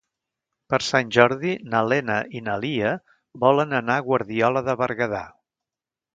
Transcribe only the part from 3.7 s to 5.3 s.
anar a Guardiola de Berguedà.